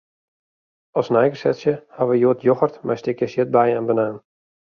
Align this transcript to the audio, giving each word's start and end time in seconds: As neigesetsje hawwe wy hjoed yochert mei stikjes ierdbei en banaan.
As 1.01 1.09
neigesetsje 1.17 1.73
hawwe 1.97 2.11
wy 2.13 2.17
hjoed 2.23 2.47
yochert 2.47 2.81
mei 2.87 2.99
stikjes 3.03 3.39
ierdbei 3.41 3.69
en 3.77 3.93
banaan. 3.93 4.19